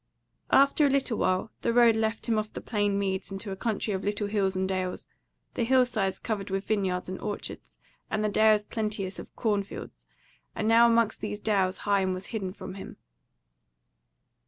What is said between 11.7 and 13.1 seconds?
Higham was hidden from him.